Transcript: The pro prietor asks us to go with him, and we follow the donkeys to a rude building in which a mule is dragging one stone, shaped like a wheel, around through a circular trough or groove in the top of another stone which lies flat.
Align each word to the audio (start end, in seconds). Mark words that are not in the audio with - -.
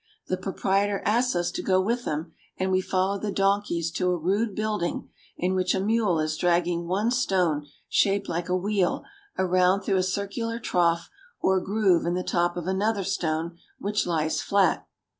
The 0.29 0.37
pro 0.37 0.53
prietor 0.53 1.03
asks 1.05 1.35
us 1.35 1.51
to 1.51 1.61
go 1.61 1.79
with 1.79 2.05
him, 2.05 2.33
and 2.57 2.71
we 2.71 2.81
follow 2.81 3.19
the 3.19 3.31
donkeys 3.31 3.91
to 3.91 4.09
a 4.09 4.17
rude 4.17 4.55
building 4.55 5.09
in 5.37 5.53
which 5.53 5.75
a 5.75 5.79
mule 5.79 6.19
is 6.19 6.37
dragging 6.37 6.87
one 6.87 7.11
stone, 7.11 7.67
shaped 7.87 8.27
like 8.27 8.49
a 8.49 8.57
wheel, 8.57 9.03
around 9.37 9.81
through 9.83 9.97
a 9.97 10.01
circular 10.01 10.57
trough 10.57 11.11
or 11.39 11.61
groove 11.61 12.07
in 12.07 12.15
the 12.15 12.23
top 12.23 12.57
of 12.57 12.65
another 12.65 13.03
stone 13.03 13.59
which 13.77 14.07
lies 14.07 14.41
flat. 14.41 14.87